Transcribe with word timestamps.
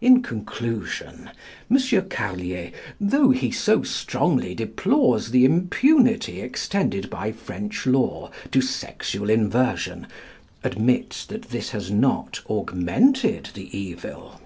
In 0.00 0.22
conclusion, 0.24 1.30
M. 1.70 2.08
Carlier, 2.08 2.72
though 3.00 3.30
he 3.30 3.52
so 3.52 3.84
strongly 3.84 4.56
deplores 4.56 5.30
the 5.30 5.44
impunity 5.44 6.40
extended 6.40 7.08
by 7.08 7.30
French 7.30 7.86
law 7.86 8.32
to 8.50 8.60
sexual 8.60 9.30
inversion, 9.30 10.08
admits 10.64 11.24
that 11.26 11.50
this 11.50 11.70
has 11.70 11.92
not 11.92 12.40
augmented 12.50 13.50
the 13.54 13.68
evil. 13.78 14.40